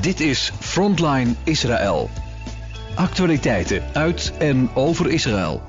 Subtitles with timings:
[0.00, 2.08] Dit is Frontline Israël.
[2.94, 5.62] Actualiteiten uit en over Israël.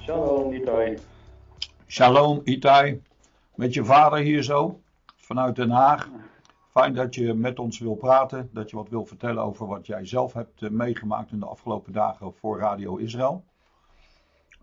[0.00, 0.98] Shalom, Itai.
[1.86, 3.02] Shalom Itai,
[3.54, 4.80] met je vader hier zo,
[5.16, 6.08] vanuit Den Haag.
[6.70, 10.06] Fijn dat je met ons wil praten, dat je wat wil vertellen over wat jij
[10.06, 13.44] zelf hebt eh, meegemaakt in de afgelopen dagen voor Radio Israël.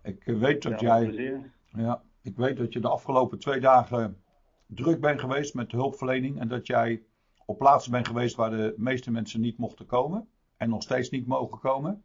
[0.04, 1.50] Ik weet dat Ja, jij, plezier.
[1.76, 4.22] ja, ik weet dat je de afgelopen twee dagen
[4.66, 7.02] druk bent geweest met hulpverlening en dat jij
[7.46, 11.26] op plaatsen bent geweest waar de meeste mensen niet mochten komen en nog steeds niet
[11.26, 12.02] mogen komen.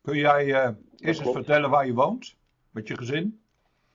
[0.00, 1.36] Kun jij eh, eerst eens klopt.
[1.36, 2.36] vertellen waar je woont
[2.70, 3.40] met je gezin?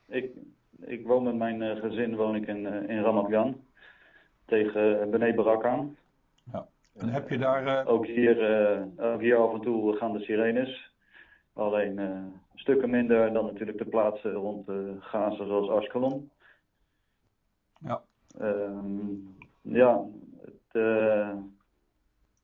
[0.07, 0.31] Ik,
[0.79, 3.63] ik woon met mijn eh, gezin woon ik in, eh, in Ramat Gan.
[4.45, 5.97] Tegen uh, Bene Barak aan.
[6.95, 8.37] En heb je daar Ook hier,
[8.97, 10.94] ook hier af en toe gaan de sirenes.
[11.55, 12.23] Alleen eh,
[12.55, 16.31] stukken minder dan natuurlijk de plaatsen rond eh, Gaza zoals Ashkelon.
[17.79, 18.01] Ja.
[18.39, 19.15] Ehm,
[19.61, 20.05] ja,
[20.41, 20.81] het,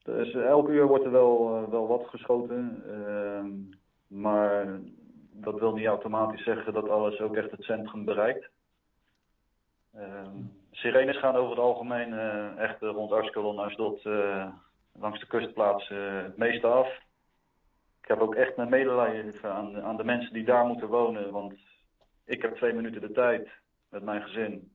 [0.06, 2.84] is, elk uur wordt er wel, wel wat geschoten.
[2.88, 3.50] ehm,
[4.08, 4.80] maar
[5.32, 8.50] dat wil niet automatisch zeggen dat alles ook echt het centrum bereikt.
[9.94, 10.36] Ehm,
[10.72, 12.14] sirenes gaan over het algemeen
[12.58, 14.48] echt rond Ashkelon, Ashdod, eh
[15.00, 16.88] langs de kustplaatsen eh, het meeste af.
[18.12, 21.54] Ik heb ook echt mijn medelijden aan, aan de mensen die daar moeten wonen, want
[22.26, 23.50] ik heb twee minuten de tijd
[23.90, 24.72] met mijn gezin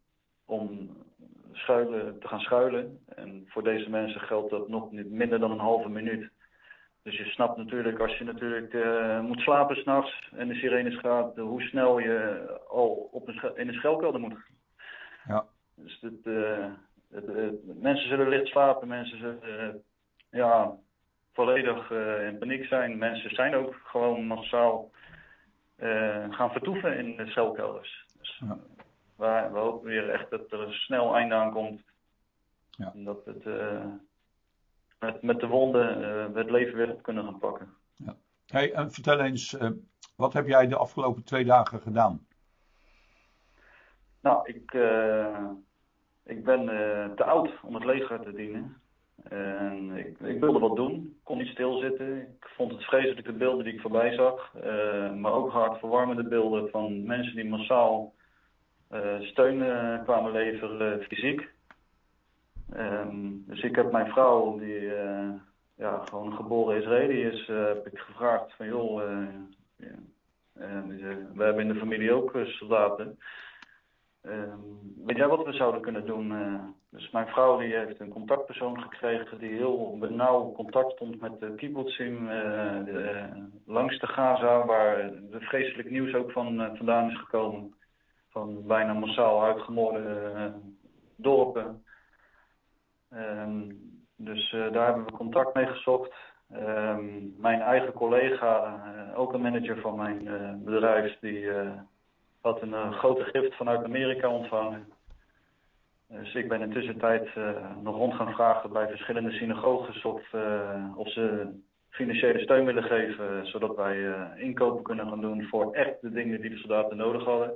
[0.46, 0.96] om
[1.52, 2.98] schuilen, te gaan schuilen.
[3.06, 6.30] En voor deze mensen geldt dat nog niet minder dan een halve minuut.
[7.02, 11.36] Dus je snapt natuurlijk, als je natuurlijk eh, moet slapen s'nachts en de sirenes gaat,
[11.36, 14.38] eh, hoe snel je al op een in een schuilkelder moet.
[15.26, 15.46] Ja.
[15.74, 16.72] Dus het, eh,
[17.10, 19.74] het, eh, mensen zullen licht slapen, mensen zullen eh,
[20.30, 20.76] ja,
[21.36, 22.98] volledig eh, in paniek zijn.
[22.98, 24.90] Mensen zijn ook gewoon massaal
[25.76, 28.06] eh, gaan vertoeven in de schuilkelders.
[28.18, 28.58] Dus Ja.
[29.16, 31.80] we, we hopen weer echt dat er een snel einde aan komt.
[32.70, 32.92] Ja.
[32.94, 33.84] En dat het eh,
[35.00, 35.98] met, met de wonden
[36.32, 37.74] we het leven weer op kunnen gaan pakken.
[38.46, 39.56] Hey, en vertel eens,
[40.16, 42.26] wat heb jij de afgelopen twee dagen gedaan?
[44.20, 44.72] Nou, ik,
[46.22, 46.66] ik ben
[47.16, 48.80] te oud om het leger te dienen.
[49.22, 52.20] En ik, ik wilde wat doen, kon niet stilzitten.
[52.20, 54.54] Ik vond het vreselijk de beelden die ik voorbij zag.
[54.54, 58.14] eh, maar ook hartverwarmende beelden van mensen die massaal
[58.88, 61.48] eh, steun eh, kwamen leveren, fysiek.
[62.72, 64.92] Ehm, dus ik heb mijn vrouw, die
[65.76, 69.02] ja, gewoon geboren Israëli is, heb ik gevraagd van joh,
[71.34, 73.18] we hebben in de familie ook soldaten.
[74.26, 74.58] Ehm,
[75.04, 76.32] weet jij wat we zouden kunnen doen?
[76.32, 81.40] Eh, dus mijn vrouw die heeft een contactpersoon gekregen die heel nauw contact stond met
[81.40, 87.18] de kibbutzim eh, eh, langs de Gaza, waar het vreselijk nieuws ook van vandaan is
[87.18, 87.74] gekomen.
[88.28, 90.52] Van bijna massaal uitgemoorde
[91.16, 91.84] dorpen.
[93.10, 93.72] Ehm,
[94.16, 96.14] dus daar hebben we contact mee gezocht.
[96.52, 98.80] Ehm, mijn eigen collega,
[99.14, 100.24] ook een manager van mijn
[100.64, 101.50] bedrijf, die
[102.46, 104.86] had een eh, grote gift vanuit Amerika ontvangen.
[106.08, 110.84] Dus ik ben in tussentijd eh, nog rond gaan vragen bij verschillende synagoges of, eh,
[110.96, 111.48] of ze
[111.88, 116.50] financiële steun willen geven, zodat wij inkopen kunnen gaan doen voor echt de dingen die
[116.50, 117.50] de soldaten nodig hadden.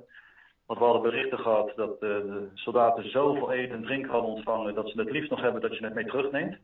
[0.67, 4.89] Want we hadden berichten gehad dat de soldaten zoveel eten en drinken hadden ontvangen dat
[4.89, 6.57] ze het liefst nog hebben dat je het mee terugneemt.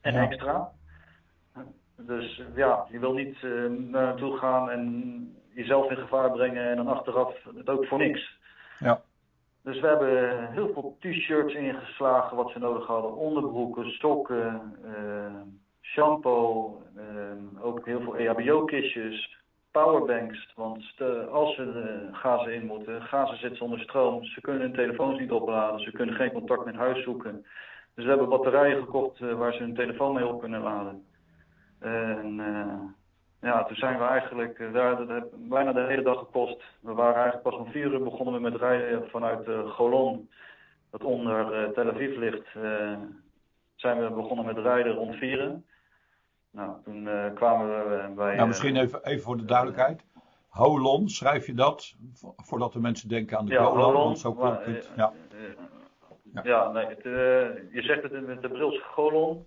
[0.00, 0.22] En Ja.
[0.22, 0.70] extra.
[1.96, 6.88] Dus ja, je wil niet naar naartoe gaan en jezelf in gevaar brengen en dan
[6.88, 8.38] achteraf het ook voor niks.
[8.78, 9.00] Ja.
[9.62, 13.16] Dus we hebben heel veel t-shirts ingeslagen wat ze nodig hadden.
[13.16, 15.40] Onderbroeken, sokken, eh,
[15.80, 19.38] shampoo, eh, ook heel veel EHBO-kistjes,
[19.70, 20.52] powerbanks.
[20.56, 24.24] Want stel- als ze de Gaza in moeten, Gaza zit zonder stroom.
[24.24, 27.46] Ze kunnen hun telefoons niet opladen, ze kunnen geen contact met huis zoeken.
[27.94, 31.04] Dus we hebben batterijen gekocht eh, waar ze hun telefoon mee op kunnen laden.
[31.78, 32.99] En eh,
[33.40, 36.62] ja, toen zijn we eigenlijk, eh, daar, dat heeft bijna de hele dag gekost.
[36.80, 40.30] We waren eigenlijk pas om vier uur begonnen we met rijden vanuit eh, Golon,
[40.90, 42.46] dat onder eh, Tel Aviv ligt.
[43.74, 45.64] zijn we begonnen met rijden rond vieren.
[46.52, 48.36] Nou, toen kwamen we bij...
[48.36, 50.04] Nou, misschien even, even voor de duidelijkheid.
[50.48, 51.94] Holon, schrijf je dat?
[52.12, 54.04] Vo- Voordat de mensen denken aan de Ja, Golan, Golon.
[54.04, 54.90] want zo klonk het.
[54.96, 55.12] Ja.
[56.34, 56.42] Ja.
[56.42, 57.02] ja, nee, het,
[57.72, 59.46] je zegt het met de brils Golon.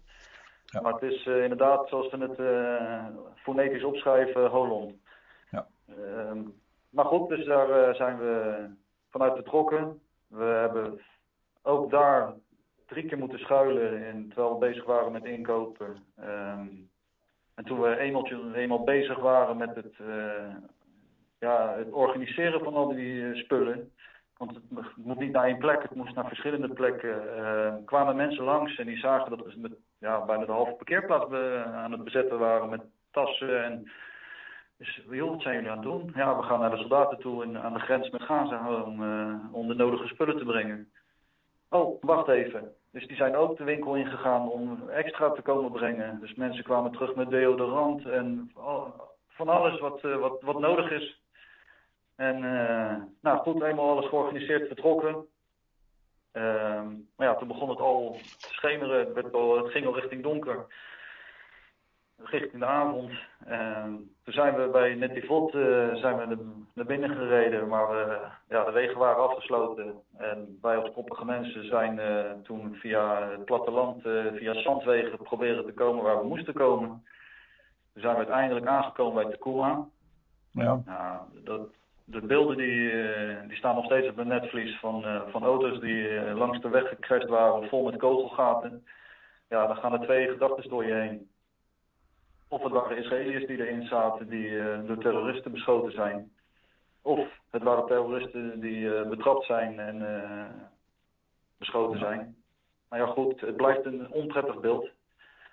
[0.74, 0.81] Ja.
[0.81, 3.06] Maar het is eh, inderdaad, zoals we het eh,
[3.36, 5.02] fonetisch opschrijven, Holon.
[5.52, 5.68] Ja.
[5.88, 6.40] Ehm,
[6.90, 8.66] maar goed, dus daar eh, zijn we
[9.10, 10.02] vanuit vertrokken.
[10.28, 11.00] We hebben
[11.62, 12.34] ook daar
[12.86, 15.96] drie keer moeten schuilen in, terwijl we bezig waren met inkopen.
[16.18, 16.68] Ehm,
[17.56, 19.96] en toen we eenmaal, eenmaal bezig waren met het,
[21.40, 23.92] ja, het organiseren van al die spullen.
[24.38, 27.24] Want het moet niet naar één plek, het moest naar verschillende plekken.
[27.38, 29.74] Uh, kwamen mensen langs en die zagen dat we met
[30.04, 33.64] ja, bijna de halve parkeerplaats be, aan het bezetten waren met tassen.
[33.64, 33.92] En
[34.78, 36.12] dus, joh, wat zijn jullie aan het doen?
[36.16, 39.36] Ja, we gaan naar de soldaten toe en aan de grens met Gaza om, uh,
[39.52, 40.92] om de nodige spullen te brengen.
[41.70, 42.74] Oh, wacht even.
[42.92, 46.20] Dus die zijn ook de winkel ingegaan om extra te komen brengen.
[46.20, 48.52] Dus mensen kwamen terug met deodorant en
[49.28, 51.22] van alles wat, uh, wat, wat nodig is.
[52.16, 52.40] En
[53.22, 55.26] nou goed, eenmaal alles georganiseerd, vertrokken.
[56.34, 56.82] Uh,
[57.16, 59.00] maar ja, toen begon het al te schemeren.
[59.00, 60.66] Het, werd al, het ging al richting donker.
[62.18, 63.12] Richting de avond.
[63.46, 66.38] En toen zijn we bij Netivot uh, zijn we
[66.74, 67.68] naar binnen gereden.
[67.68, 68.20] Maar we,
[68.50, 70.02] ja, de wegen waren afgesloten.
[70.18, 75.66] En wij als koppige mensen zijn uh, toen via het platteland, uh, via zandwegen proberen
[75.66, 76.88] te komen waar we moesten komen.
[77.94, 79.88] Toen zijn we uiteindelijk aangekomen bij Tacoma.
[80.52, 80.82] Ja.
[80.86, 81.70] Nou, dat,
[82.06, 82.92] de beelden die,
[83.48, 86.70] die staan nog steeds op het netvlies van, uh, van auto's die uh, langs de
[86.70, 88.86] weg gecrashed waren, vol met kogelgaten.
[89.50, 91.30] Ja, dan gaan er twee gedachten door je heen.
[92.48, 96.32] Of het waren Israëliërs die erin zaten die uh, door terroristen beschoten zijn.
[97.02, 100.06] Of het waren terroristen die betrapt zijn en
[101.58, 102.36] beschoten zijn.
[102.90, 104.90] Maar ja goed, het blijft een onprettig beeld.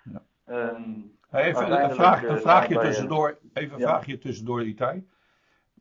[0.03, 0.21] Ja.
[0.49, 3.87] Um, even een, vraag, een vraagje tussendoor, even een ja.
[3.87, 5.07] vraagje tussendoor, Itai.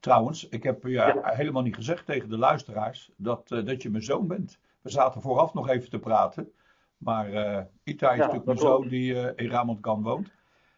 [0.01, 3.91] Trouwens, ik heb ja, ja, helemaal niet gezegd tegen de luisteraars dat, uh, dat je
[3.91, 4.59] mijn zoon bent.
[4.83, 6.53] We zaten vooraf nog even te praten.
[6.97, 10.33] Maar uh, Ita is ja, natuurlijk mijn zoon die uh, in Ramonkan woont.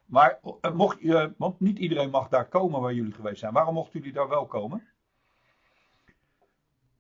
[0.07, 0.39] Maar
[0.75, 3.53] mocht je, want niet iedereen mag daar komen waar jullie geweest zijn.
[3.53, 4.87] Waarom mochten jullie daar wel komen?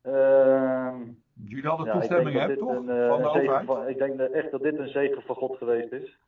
[0.02, 0.94] Uh,
[1.34, 2.68] jullie hadden toestemming, hè, toch?
[2.68, 3.66] Een, van de overheid?
[3.66, 6.18] Van, ik denk echt dat dit een zegen van God geweest is.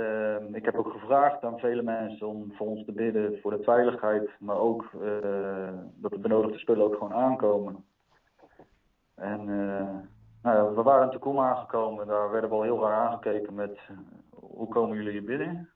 [0.00, 3.62] Uh, ik heb ook gevraagd aan vele mensen om voor ons te bidden voor de
[3.62, 7.84] veiligheid, maar ook uh, dat de benodigde spullen ook gewoon aankomen.
[9.14, 9.96] En uh,
[10.42, 13.78] nou we waren in Tacoma aangekomen, daar werden we al heel raar aangekeken met
[14.30, 15.70] hoe komen jullie hier binnen?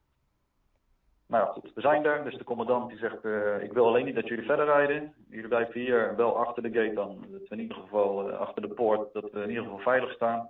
[1.26, 2.24] Nou ja, goed, we zijn er.
[2.24, 5.14] Dus de commandant die zegt, uh, ik wil alleen niet dat jullie verder rijden.
[5.28, 7.24] Jullie blijven hier wel achter de gate dan.
[7.30, 10.48] Dat we in ieder geval achter de poort, dat we in ieder geval veilig staan.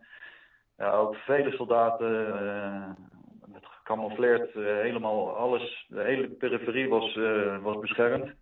[0.77, 2.97] Ja, ook vele soldaten
[3.85, 4.55] gecamoufleerd.
[4.55, 8.33] Uh, helemaal alles, de hele periferie was, uh, was beschermd.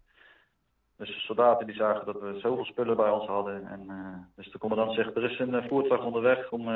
[0.96, 3.66] Dus de soldaten die zagen dat we zoveel spullen bij ons hadden.
[3.66, 6.68] En, uh, dus de commandant zegt, er is een voertuig onderweg om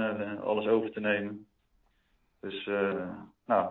[0.43, 1.47] alles over te nemen.
[2.41, 2.65] Dus
[3.47, 3.71] nou,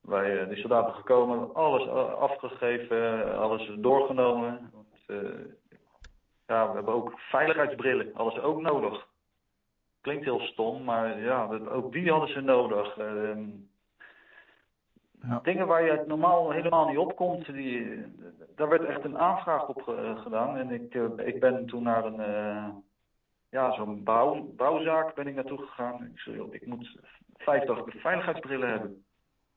[0.00, 4.70] wij, die soldaten gekomen, alles afgegeven, alles doorgenomen.
[4.72, 5.22] Want,
[6.46, 9.06] ja, we hebben ook veiligheidsbrillen, alles ook nodig.
[10.00, 12.98] Klinkt heel stom, maar ja, ook die hadden ze nodig.
[12.98, 13.48] Ehm,
[15.42, 18.04] Dingen waar je normaal helemaal niet op komt, die,
[18.54, 19.82] daar werd echt een aanvraag op
[20.16, 20.56] gedaan.
[20.56, 22.68] En ik, uh, ik ben toen naar een, uh,
[23.50, 26.04] ja, zo'n bouw, bouwzaak ben ik naartoe gegaan.
[26.04, 26.96] Ik zei, ik moet
[27.36, 29.04] 50 veiligheidsbrillen hebben.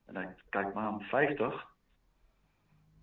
[0.05, 1.67] En hij kijk maar aan, 50?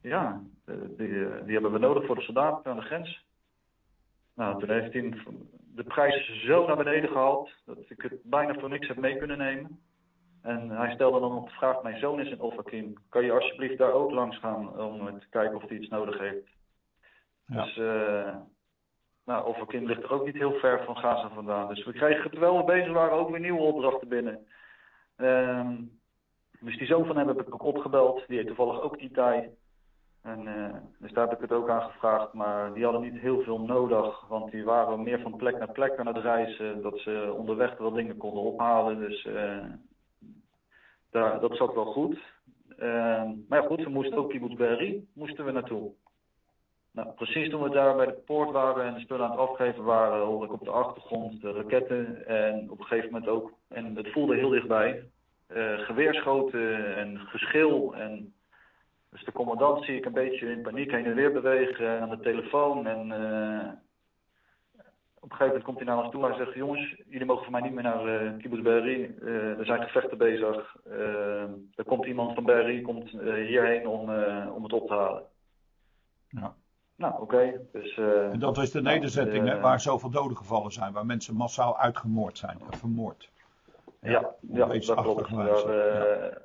[0.03, 3.25] Ja, die, die hebben we nodig voor de soldaten aan de grens.
[4.35, 5.23] Nou, toen heeft hij
[5.75, 9.39] de prijs zo naar beneden gehaald dat ik het bijna voor niks heb mee kunnen
[9.39, 9.81] nemen.
[10.43, 12.95] En hij stelde dan nog de vraag, mijn zoon is in Ofakim.
[13.09, 16.49] Kan je alsjeblieft daar ook langs gaan om te kijken of hij iets nodig heeft?
[17.47, 17.65] Ja.
[17.65, 18.37] Dus, uh,
[19.25, 21.69] nou, Ofakim ligt er ook niet heel ver van Gaza vandaan.
[21.69, 24.47] Dus we kregen, terwijl we bezig waren, ook weer nieuwe opdrachten binnen.
[25.17, 26.01] Um,
[26.61, 28.25] dus die zoon van hem heb ik ook opgebeld.
[28.27, 29.51] Die heet toevallig ook Itai.
[30.23, 32.33] En, uh, dus daar heb ik het ook aan gevraagd.
[32.33, 34.27] Maar die hadden niet heel veel nodig.
[34.29, 36.83] Want die waren meer van plek naar plek aan het reizen.
[36.83, 38.99] Dat ze onderweg wel dingen konden ophalen.
[38.99, 39.25] Dus...
[39.25, 39.65] Uh,
[41.13, 42.19] daar, dat zat wel goed.
[42.79, 45.93] Uh, maar ja, goed, we moesten ook Kibbutz Berry moesten we naartoe.
[46.93, 49.85] Nou, precies toen we daar bij de poort waren en de spullen aan het afgeven
[49.85, 52.27] waren, hoorde ik op de achtergrond de raketten.
[52.27, 55.05] En op een gegeven moment ook, en het voelde heel dichtbij,
[55.49, 57.95] uh, geweerschoten en geschil.
[57.95, 58.35] En
[59.11, 62.21] dus de commandant zie ik een beetje in paniek heen en weer bewegen aan de
[62.21, 62.87] telefoon.
[62.87, 63.69] En uh,
[65.23, 67.53] op een gegeven moment komt hij naar ons toe en zegt: Jongens, jullie mogen voor
[67.53, 69.15] mij niet meer naar uh, Kibbutz Berry.
[69.21, 70.77] Uh, er zijn gevechten bezig.
[70.87, 71.43] Uh,
[71.75, 74.01] er komt iemand van Berry komt, hierheen om,
[74.55, 75.23] om het op te halen.
[76.29, 76.55] Ja.
[76.97, 77.23] Nou, oké.
[77.23, 77.61] Okay.
[77.73, 81.35] Dus, en dat is de nou, nederzetting hè, waar zoveel doden gevallen zijn, waar mensen
[81.35, 83.31] massaal uitgemoord zijn, vermoord.
[84.01, 85.31] Ja, ja, ja dat klopt.
[85.31, 86.39] Daar, ja.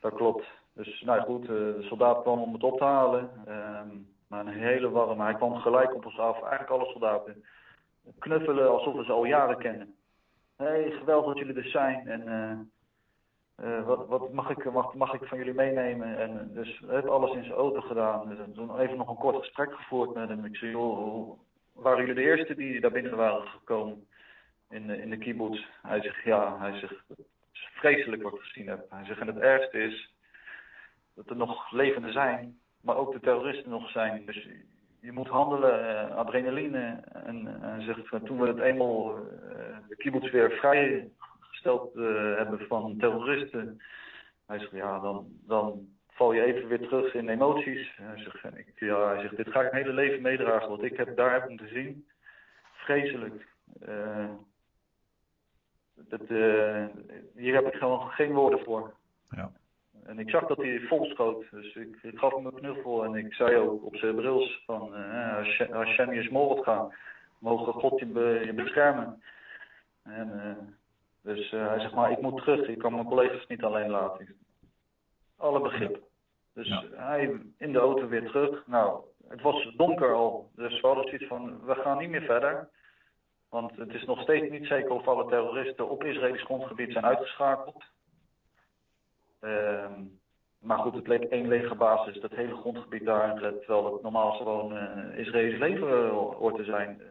[0.00, 0.44] Dat klopt.
[0.72, 3.30] Dus nou goed, de soldaat kwam om het op te halen.
[3.46, 3.88] Ehm,
[4.28, 5.22] maar een hele warme.
[5.22, 6.40] Hij kwam gelijk op ons af.
[6.42, 7.44] Eigenlijk alle soldaten.
[8.18, 9.94] Knuffelen alsof we ze al jaren kennen.
[10.56, 12.08] Hey, geweldig dat jullie er zijn.
[12.08, 16.18] En uh, eh, wat, wat mag, ik, mag, ik van jullie meenemen?
[16.18, 18.28] En dus hij heeft alles in zijn auto gedaan.
[18.28, 20.44] Dus toen even nog een kort gesprek gevoerd met hem.
[20.44, 21.38] Ik zei, joh,
[21.72, 24.06] waren jullie de eerste die daar binnen waren gekomen
[24.70, 25.66] in, de- in de kibbutz?
[25.82, 26.58] Hij zegt, ja.
[26.58, 27.18] Hij zegt, het
[27.52, 28.90] is vreselijk wat ik gezien heb.
[28.90, 30.14] Hij zegt, en het ergste is
[31.14, 34.26] dat er nog levenden zijn, maar ook de terroristen nog zijn.
[34.26, 34.48] Dus
[35.00, 37.02] je moet handelen, eh, adrenaline.
[37.24, 42.66] En hij zegt, van, toen we het eenmaal eh, de kibbutz weer vrijgesteld eh, hebben
[42.68, 43.82] van terroristen.
[44.46, 47.96] Hij zegt, ja, dan, dan val je even weer terug in emoties.
[47.96, 50.82] Hij zegt, en ik, ja, hij zegt dit ga ik mijn hele leven meedragen, want
[50.82, 52.06] ik heb daar heb ik moeten zien.
[52.72, 53.46] Vreselijk.
[53.80, 54.30] Eh,
[55.94, 56.84] dat, eh,
[57.34, 58.94] hier heb ik gewoon geen woorden voor.
[59.30, 59.52] Ja.
[60.06, 63.14] En ik zag dat hij vol schoot, dus ik, ik gaf hem een knuffel en
[63.14, 66.92] ik zei ook op zijn brils van eh als als smoort gaat,
[67.38, 69.22] mogen God je, be- je beschermen.
[70.02, 70.64] En, eh,
[71.22, 74.28] dus eh, hij zegt maar ik moet terug, ik kan mijn collega's niet alleen laten.
[75.36, 75.98] Alle begrip.
[76.54, 76.84] Dus Ja.
[76.94, 78.66] hij in de auto weer terug.
[78.66, 82.68] Nou, het was donker al, dus we hadden zoiets van we gaan niet meer verder.
[83.48, 87.84] Want het is nog steeds niet zeker of alle terroristen op Israëlisch grondgebied zijn uitgeschakeld.
[89.40, 90.02] Ehm,
[90.66, 94.76] maar goed, het leek één legerbasis, dat hele grondgebied daar, eh, terwijl het normaal gewoon
[94.76, 97.02] eh Israëlisch leger eh, hoort te zijn.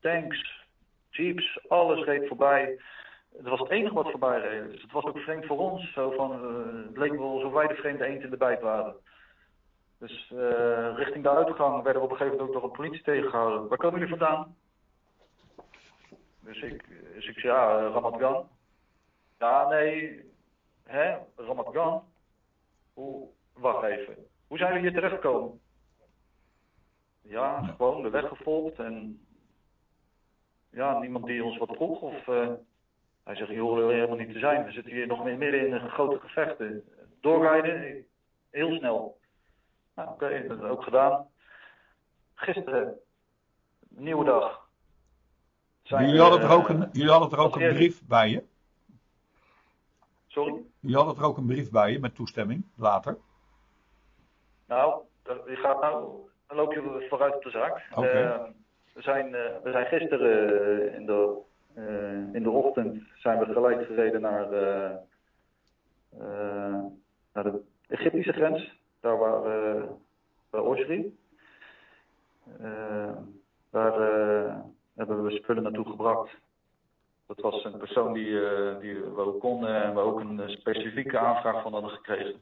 [0.00, 0.66] Tanks,
[1.10, 2.80] jeeps, alles reed voorbij.
[3.36, 4.70] Het was het enige wat voorbij reed.
[4.70, 5.92] Dus het was ook vreemd voor ons.
[5.92, 8.94] Zo van, eh, het leek wel alsof wij de vreemde eend in de bijt waren.
[9.98, 10.32] Dus
[10.96, 13.68] richting de uitgang werden we op een gegeven moment ook door een politie tegengehouden.
[13.68, 14.56] Waar komen jullie vandaan?
[16.40, 18.48] Dus ik, dus ik zei, ja, Ramat Gan.
[19.38, 20.29] Ja, nee,
[20.90, 22.02] hè, Ramat Gan?
[22.92, 24.16] Hoe, wacht even.
[24.46, 25.60] Hoe zijn we hier terechtgekomen?
[27.22, 29.26] Ja, gewoon de weg gevolgd en
[30.70, 32.00] ja, niemand die ons wat vroeg.
[32.00, 32.52] Of, eh,
[33.24, 34.64] hij zegt, je hoort er helemaal niet te zijn.
[34.64, 36.84] We zitten hier nog midden in een grote gevechten.
[37.20, 38.06] Doorrijden,
[38.50, 39.18] heel snel.
[39.94, 41.26] Nou, oké, dat hebben we ook gedaan.
[42.34, 42.98] Gisteren,
[43.88, 44.68] nieuwe dag.
[45.82, 48.44] Zijn Jullie hadden er ook eh, een, jullie hadden er ook een brief bij je.
[50.26, 50.69] Sorry?
[50.80, 53.18] Jullie hadden er ook een brief bij je met toestemming, later.
[54.66, 57.86] Nou, je gaat nou, dan loop je vooruit op de zaak.
[57.90, 58.42] Eh,
[58.92, 60.48] we, zijn, eh, we zijn gisteren
[60.88, 61.38] eh, in, de,
[62.32, 64.48] in de ochtend zijn we gelijk gereden naar,
[67.32, 68.78] naar de Egyptische grens.
[69.00, 69.42] Daar waar,
[70.50, 71.18] bij Oshri.
[72.58, 73.16] Eh,
[73.70, 73.92] daar
[74.94, 76.30] hebben we spullen naartoe gebracht.
[77.36, 80.48] Dat was een persoon die, eh, die we ook konden en we ook een eh,
[80.48, 82.40] specifieke aanvraag van hadden gekregen.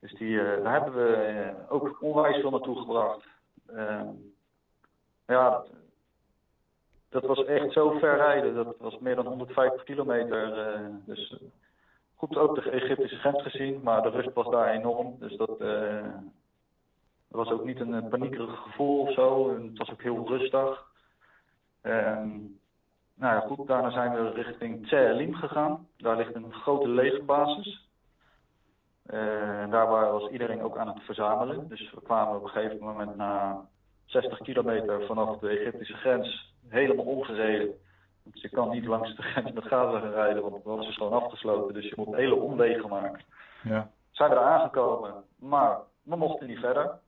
[0.00, 3.26] Dus die, eh, daar hebben we ook onwijs veel naartoe gebracht.
[3.66, 4.06] Ehm,
[5.26, 5.64] ja,
[7.08, 8.54] dat, was echt zo ver rijden.
[8.54, 10.52] Dat was meer dan 150 kilometer.
[11.04, 11.36] dus
[12.14, 15.16] goed ook de Egyptische grens gezien, maar de rust was daar enorm.
[15.18, 15.58] Dus dat
[17.28, 19.54] was ook niet een paniekerig gevoel of zo.
[19.54, 20.84] Het was ook heel rustig.
[21.80, 22.38] Ehm,
[23.14, 25.88] nou ja, goed, daarna zijn we richting Tselim gegaan.
[25.96, 27.88] Daar ligt een grote legerbasis.
[29.02, 31.68] Eh, en daar wa- was iedereen ook aan het verzamelen.
[31.68, 33.60] Dus we kwamen op een gegeven moment na
[34.04, 37.68] 60 kilometer vanaf de Egyptische grens helemaal omgereden.
[38.22, 40.96] Want je kan niet langs de grens met Gaza gaan rijden, want het was dus
[40.96, 41.74] gewoon afgesloten.
[41.74, 43.24] Dus je moet hele omwegen maken.
[43.62, 43.90] Ja.
[44.10, 46.98] Zijn we er aangekomen, maar we mochten niet verder.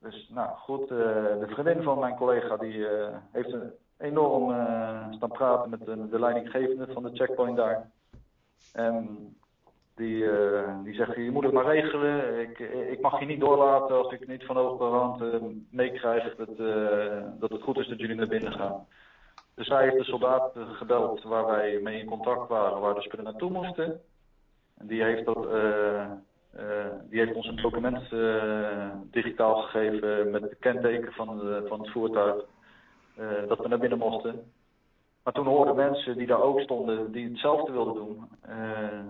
[0.00, 0.96] Dus nou goed, eh,
[1.38, 6.08] de vriendin van mijn collega die eh, heeft een enorm eh, staan praten met de,
[6.08, 7.90] de leidinggevende van de checkpoint daar.
[8.72, 9.36] En
[9.96, 12.40] die, eh, die zegt, je moet het maar regelen.
[12.40, 12.58] Ik,
[12.90, 17.50] ik mag je niet doorlaten als ik niet van overhand eh meekrijg dat, eh, dat
[17.50, 18.86] het goed is dat jullie naar binnen gaan.
[19.54, 23.24] Dus hij heeft de soldaat gebeld waar wij mee in contact waren, waar de spullen
[23.24, 24.00] naartoe moesten.
[24.78, 25.48] En die heeft, dat,
[27.10, 28.10] die heeft ons een document
[29.10, 32.44] digitaal gegeven met de kenteken van, van het voertuig.
[33.16, 34.52] Eh, dat we naar binnen mochten.
[35.22, 38.28] Maar toen hoorden mensen die daar ook stonden, die hetzelfde wilden doen.
[38.40, 39.00] eh,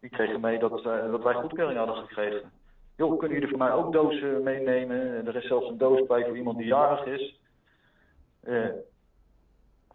[0.00, 2.50] die kregen mee dat, eh, dat wij goedkeuring hadden gekregen.
[2.96, 5.26] Joh, kunnen jullie voor mij ook dozen meenemen?
[5.26, 7.40] Er is zelfs een doos bij voor iemand die jarig is.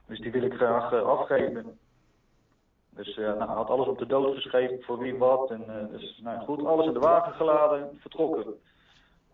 [0.06, 1.80] Dus die wil ik graag afgeven.
[2.90, 5.52] Dus eh, nou, hij had alles op de doos geschreven voor wie wat.
[5.52, 8.54] En, dus nou, goed, alles in de wagen geladen, vertrokken.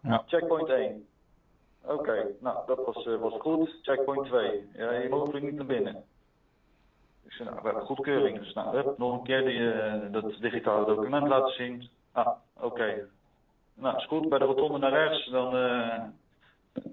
[0.02, 0.24] Ja.
[0.26, 1.08] Checkpoint 1.
[1.88, 3.80] Oké, nou dat was, eh, was goed.
[3.82, 4.70] Checkpoint 2.
[4.74, 6.04] Ja, je ook niet naar binnen.
[7.26, 8.40] Ik zei, nou, we hebben goedkeuring.
[8.40, 11.90] Dus nou, hup, nog een keer die, eh, dat digitale document laten zien.
[12.12, 13.08] Ah, oké.
[13.74, 14.30] Nou, is goed.
[14.30, 16.04] Bij de rotonde naar rechts, dan, eh,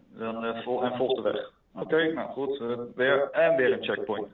[0.08, 1.50] dan vol, en volgt de weg.
[1.74, 2.58] Oké, nou goed.
[2.94, 4.28] weer, en weer een checkpoint.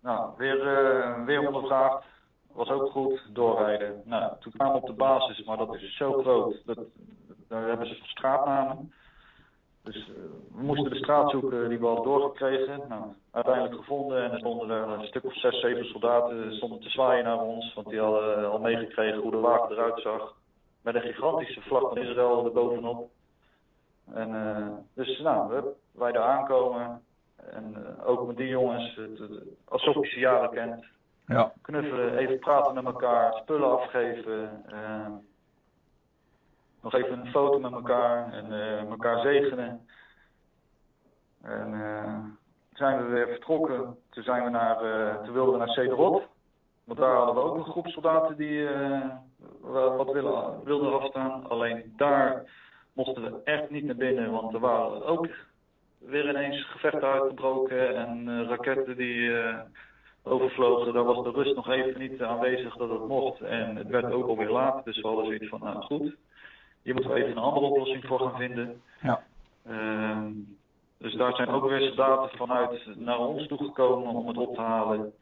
[0.00, 2.04] nou, weer, uh, weer ondervraagd.
[2.52, 4.02] Was ook goed, doorrijden.
[4.04, 6.62] Nou, toen kwamen we op de basis, maar dat is zo groot.
[6.64, 6.78] Dat,
[7.48, 8.92] daar hebben ze straatnamen.
[9.82, 10.14] Dus uh,
[10.54, 12.80] we moesten de straat zoeken die we hadden doorgekregen.
[12.88, 16.88] Nou, uiteindelijk gevonden en er stonden er een stuk of zes, zeven soldaten stonden te
[16.88, 17.74] zwaaien naar ons.
[17.74, 20.34] Want die hadden al meegekregen hoe de wagen eruit zag.
[20.82, 23.10] Met een gigantische vlag van Israël erbovenop.
[24.14, 27.02] En uh, dus nou, wij daar aankomen.
[27.36, 29.30] En uh, ook met die jongens, het, het,
[29.64, 30.84] alsof je ze jaren kent.
[31.26, 31.52] Ja.
[31.62, 34.64] Knuffelen, even praten met elkaar, spullen afgeven.
[36.82, 39.86] Nog even een foto met elkaar en uh, elkaar zegenen.
[41.42, 42.38] En
[42.72, 43.96] zijn we weer vertrokken.
[44.10, 44.76] Toen, zijn we naar,
[45.24, 46.22] toen wilden we naar Cederot.
[46.84, 48.68] Want daar hadden we ook een groep soldaten die
[49.60, 51.48] wat willen, wilden afstaan.
[51.48, 52.50] Alleen daar
[52.92, 55.28] mochten we echt niet naar binnen, want er waren ook
[55.98, 59.32] weer ineens gevechten uitgebroken en raketten die
[60.22, 60.92] overvlogen.
[60.92, 63.40] Daar was de rust nog even niet aanwezig dat het mocht.
[63.40, 66.16] En het werd ook alweer laat, dus we hadden zoiets van, nou goed,
[66.82, 68.82] hier moeten we even een andere oplossing voor gaan vinden.
[69.00, 69.22] Ja.
[69.66, 70.26] Uh,
[70.98, 75.12] dus daar zijn ook weer soldaten vanuit naar ons toegekomen om het op te halen.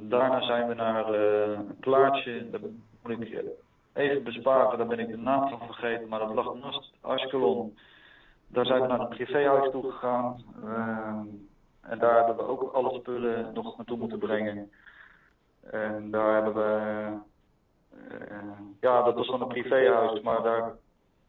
[0.00, 2.60] daarna zijn we naar uh, een plaatje, daar
[3.02, 3.44] moet ik
[3.92, 7.76] even besparen, daar ben ik de naam van vergeten, maar dat lag naast Ashkelon.
[8.46, 10.42] Daar zijn we naar een privéhuis toe gegaan.
[10.64, 11.20] Uh,
[11.80, 14.70] en daar hebben we ook alle spullen nog naartoe moeten brengen.
[15.70, 17.10] En daar hebben we.
[18.10, 18.36] Uh,
[18.80, 20.72] ja, dat was dan een privéhuis, maar daar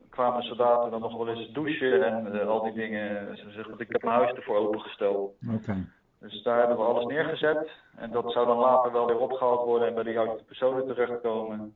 [0.09, 3.38] kwamen soldaten dan nog wel eens douchen en uh, al die dingen.
[3.38, 5.33] Ze zeggen, want ik heb mijn huis ervoor opengesteld.
[5.57, 5.85] Okay.
[6.19, 7.69] Dus daar hebben we alles neergezet.
[7.95, 11.75] En dat zou dan later wel weer opgehaald worden en bij de juiste personen terechtkomen.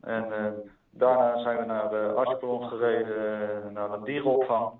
[0.00, 0.46] En uh,
[0.90, 4.72] daarna zijn we naar de Askelon gereden, naar de dierenopvang.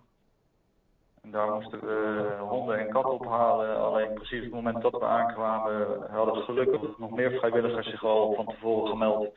[1.23, 3.77] En daar moesten we honden en katten ophalen.
[3.77, 8.35] Alleen precies op het moment dat we aankwamen hadden gelukkig nog meer vrijwilligers zich al
[8.35, 9.35] van tevoren gemeld.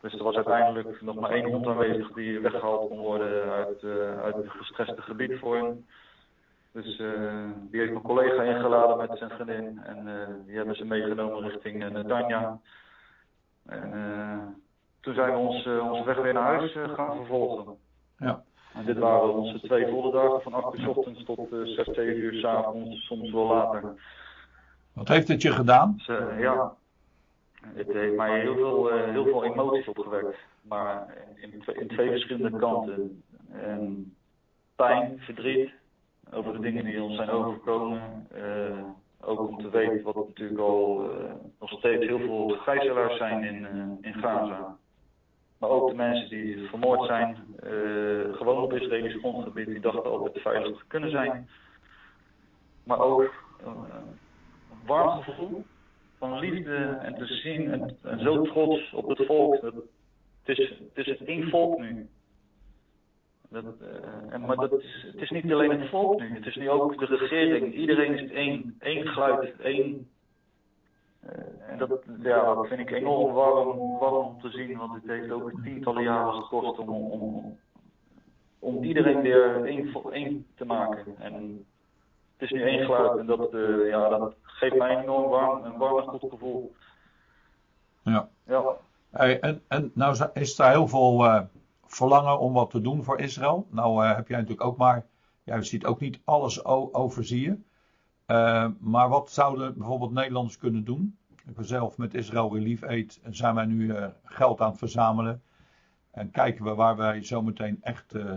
[0.00, 4.20] Dus er was uiteindelijk nog maar één hond aanwezig die weggehaald kon worden uit, uh,
[4.20, 5.86] uit het gestreste gebied voor hem.
[6.72, 10.06] Dus uh, die heeft mijn collega ingeladen met zijn vriendin en
[10.46, 12.58] die hebben ze meegenomen richting Netanya.
[13.66, 14.62] En
[15.00, 17.76] toen zijn we ons, onze weg weer naar huis gaan vervolgen.
[18.18, 18.42] Ja.
[18.74, 21.86] En dit waren onze twee volle dagen van 8 uur s ochtends tot uh, 6,
[21.86, 23.94] 7 uur s avonds, soms wel later.
[24.92, 25.94] Wat heeft het je gedaan?
[25.96, 26.06] Dus,
[26.38, 26.74] ja,
[27.74, 30.36] het heeft mij heel veel, heel veel emoties opgewekt.
[30.62, 33.22] Maar in, in twee verschillende kanten.
[33.52, 34.14] En
[34.76, 35.70] pijn, verdriet
[36.32, 38.26] over de dingen die ons zijn overgekomen.
[39.20, 41.10] ook om te weten wat natuurlijk al
[41.60, 43.66] nog steeds heel veel gijzelaars zijn in,
[44.00, 44.76] in Gaza.
[45.62, 50.42] Maar ook de mensen die vermoord zijn, uh, gewoon op Israëlisch grondgebied, die dachten altijd
[50.42, 51.48] veilig te kunnen zijn.
[52.84, 55.64] Maar ook uh, een warm gevoel
[56.18, 59.62] van liefde en te zien en, zo trots op het volk.
[60.42, 62.08] Het, is, het is één volk nu.
[63.48, 66.56] Dat, uh, en, maar dat is, het is niet alleen het volk nu, het is
[66.56, 67.74] nu ook de regering.
[67.74, 70.10] Iedereen is één, één geluid, één
[71.68, 75.30] en dat, ja, dat vind ik enorm warm, warm om te zien, want het heeft
[75.30, 77.58] ook tientallen jaren gekost om, om,
[78.58, 81.14] om iedereen weer één, één te maken.
[81.18, 81.66] En
[82.36, 85.64] het is nu één geluid en dat, uh, ja, dat geeft mij een enorm warm,
[85.64, 86.74] een warm en goed gevoel.
[88.02, 88.28] Ja.
[88.46, 88.76] ja.
[89.10, 91.40] Hey, en, en nou is er heel veel uh,
[91.86, 93.66] verlangen om wat te doen voor Israël.
[93.70, 95.06] Nou heb jij natuurlijk ook maar,
[95.44, 97.64] jij ziet ook niet alles overzien.
[98.32, 101.16] Uh, maar wat zouden bijvoorbeeld Nederlanders kunnen doen?
[101.46, 104.78] Ik ben zelf met Israël Relief Aid en zijn wij nu uh, geld aan het
[104.78, 105.42] verzamelen.
[106.10, 108.36] En kijken we waar wij zometeen echt uh,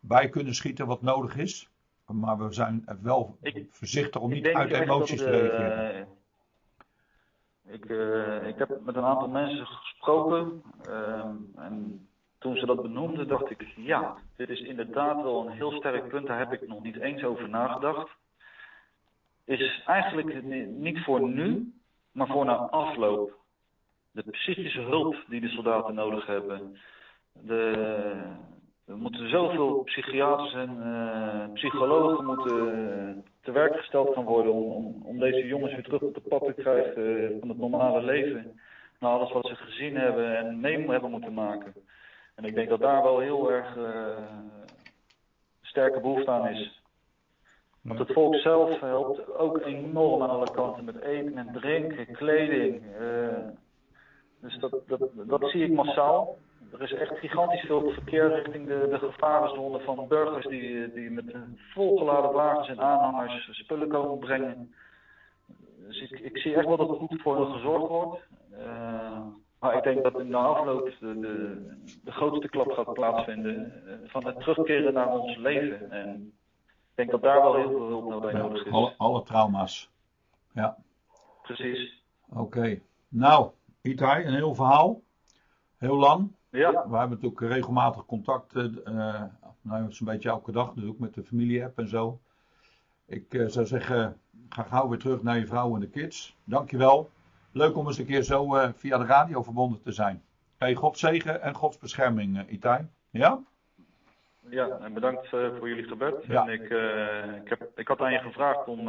[0.00, 1.70] bij kunnen schieten wat nodig is.
[2.06, 6.08] Maar we zijn wel ik, voorzichtig om niet uit emoties te reageren.
[7.66, 7.84] Ik,
[8.46, 10.62] ik heb met een aantal mensen gesproken.
[11.56, 16.08] en toen ze dat benoemden dacht ik, ja, dit is inderdaad wel een heel sterk
[16.08, 16.26] punt.
[16.26, 18.18] Daar heb ik nog niet eens over nagedacht
[19.58, 21.72] is eigenlijk niet voor nu,
[22.12, 23.38] maar voor na afloop.
[24.10, 26.76] De psychische hulp die de soldaten nodig hebben.
[27.32, 27.72] De,
[28.86, 35.18] er moeten zoveel psychiaters en uh, psychologen moeten te werk gesteld gaan worden om, om,
[35.18, 38.60] deze jongens weer terug op de pad te krijgen van het normale leven.
[38.98, 41.74] Na alles wat ze gezien hebben en mee hebben moeten maken.
[42.34, 43.76] En ik denk dat daar wel heel erg
[45.60, 46.79] sterke behoefte aan is.
[47.82, 52.82] Want het volk zelf helpt ook enorm aan alle kanten met eten en drinken, kleding.
[53.00, 53.48] Uh,
[54.40, 56.36] dus dat, dat, dat zie ik massaal.
[56.72, 61.36] Er is echt gigantisch veel verkeer richting de, de gevarenzone van burgers die, die met
[61.74, 64.74] volgeladen wagens en aanhangers spullen komen brengen.
[65.86, 68.20] dus ik, ik zie echt wel dat er goed voor hen gezorgd wordt.
[68.52, 69.26] Uh,
[69.60, 71.62] maar ik denk dat in de afloop de, de,
[72.04, 75.90] de grootste klap gaat plaatsvinden uh, van het terugkeren naar ons leven.
[75.90, 76.32] En
[77.00, 78.72] denk dat daar wel heel veel hulp bij nodig is.
[78.72, 79.90] Alle, alle trauma's.
[80.52, 80.76] Ja.
[81.42, 82.02] Precies.
[82.28, 82.80] Oké.
[83.08, 83.50] Nou,
[83.82, 85.00] Itai, een heel verhaal.
[85.76, 86.32] Heel lang.
[86.50, 86.70] Ja.
[86.70, 89.22] We hebben natuurlijk regelmatig contact, uh,
[89.62, 92.20] nou, zo'n beetje elke dag natuurlijk met de familie-app en zo.
[93.06, 96.36] Ik uh, zou zeggen, ga gauw weer terug naar je vrouw en de kids.
[96.44, 97.10] Dankjewel.
[97.52, 100.22] Leuk om eens een keer zo uh, via de radio verbonden te zijn.
[100.58, 102.86] Hey, God zegen en Gods bescherming, Itai.
[103.10, 103.42] Ja?
[104.50, 106.14] Ja, en bedankt voor jullie gebed.
[106.26, 106.46] Ja.
[106.46, 106.62] En ik,
[107.42, 108.84] ik, heb, ik had aan je gevraagd om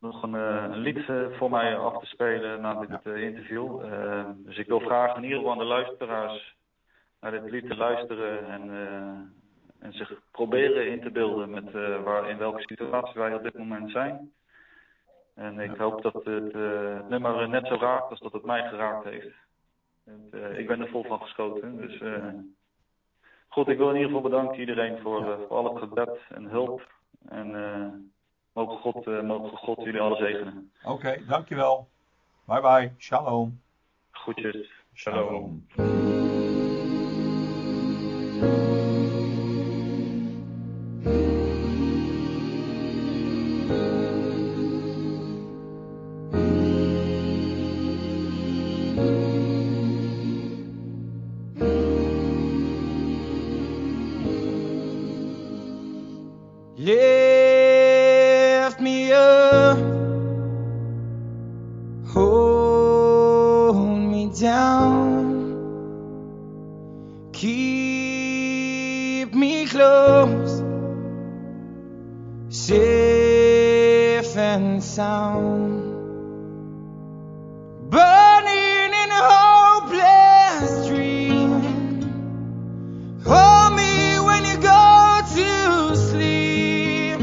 [0.00, 3.12] nog een, een lied voor mij af te spelen na dit Ja.
[3.12, 3.80] interview.
[4.36, 6.56] dus ik wil vragen in ieder geval aan de luisteraars
[7.20, 8.70] naar dit lied te luisteren en,
[9.80, 13.90] en zich proberen in te beelden met waar, in welke situatie wij op dit moment
[13.90, 14.32] zijn.
[15.36, 19.04] En ik hoop dat het uh, nummer net zo raakt als dat het mij geraakt
[19.04, 19.34] heeft.
[20.04, 21.76] En, uh, ik ben er vol van geschoten.
[21.76, 22.00] Dus
[23.48, 26.94] goed, ik wil in ieder geval bedanken iedereen voor, voor al het gebed en hulp.
[27.28, 28.12] En
[28.52, 30.70] mogen, God, mogen God jullie alle zegenen.
[30.82, 31.88] Oké, okay, dankjewel.
[32.44, 32.92] Bye bye.
[32.98, 33.60] Shalom.
[34.10, 34.70] Groetjes.
[34.94, 35.66] Shalom.
[35.76, 36.25] Lift
[75.16, 75.82] sound.
[77.94, 81.50] Burning in a hopeless dream.
[83.30, 83.94] Hold me
[84.28, 84.86] when you go
[85.36, 85.50] to
[86.08, 87.18] sleep.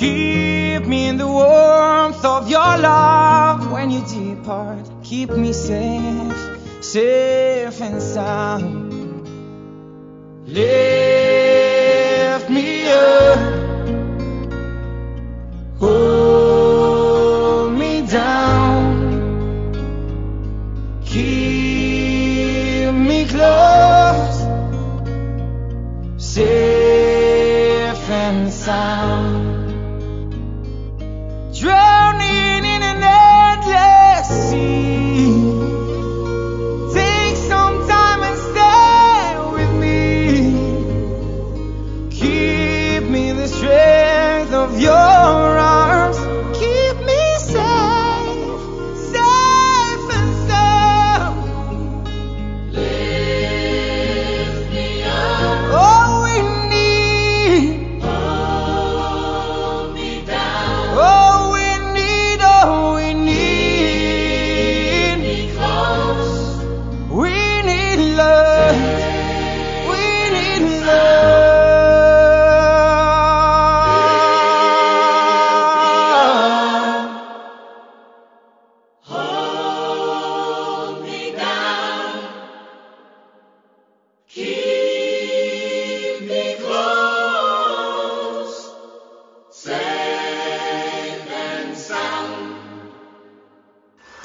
[0.00, 4.84] Keep me in the warmth of your love when you depart.
[5.02, 6.38] Keep me safe,
[6.80, 8.74] safe and sound.
[10.46, 13.53] Lift me up.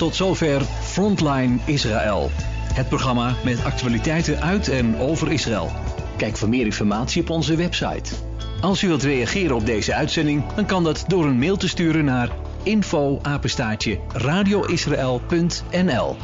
[0.10, 2.32] Tot zover Frontline Israël.
[2.74, 5.72] Het programma met actualiteiten uit en over Israël.
[6.18, 8.16] Kijk voor meer informatie op onze website.
[8.62, 12.06] Als u wilt reageren op deze uitzending, dan kan dat door een mail te sturen
[12.06, 12.30] naar
[12.64, 13.22] info
[14.14, 16.16] radioisrael.nl